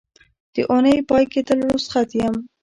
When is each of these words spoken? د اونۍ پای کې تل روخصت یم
د 0.53 0.55
اونۍ 0.71 0.97
پای 1.09 1.23
کې 1.31 1.41
تل 1.47 1.59
روخصت 1.69 2.09
یم 2.19 2.35